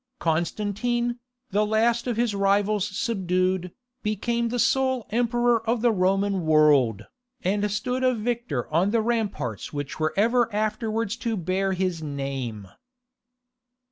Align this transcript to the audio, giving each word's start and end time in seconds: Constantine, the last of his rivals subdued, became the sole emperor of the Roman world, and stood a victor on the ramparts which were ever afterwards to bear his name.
Constantine, 0.17 1.19
the 1.51 1.63
last 1.63 2.07
of 2.07 2.17
his 2.17 2.33
rivals 2.33 2.87
subdued, 2.87 3.71
became 4.01 4.49
the 4.49 4.57
sole 4.57 5.05
emperor 5.11 5.61
of 5.69 5.83
the 5.83 5.91
Roman 5.91 6.43
world, 6.43 7.05
and 7.43 7.69
stood 7.69 8.03
a 8.03 8.15
victor 8.15 8.67
on 8.73 8.89
the 8.89 9.01
ramparts 9.03 9.71
which 9.71 9.99
were 9.99 10.11
ever 10.17 10.51
afterwards 10.51 11.15
to 11.17 11.37
bear 11.37 11.73
his 11.73 12.01
name. 12.01 12.67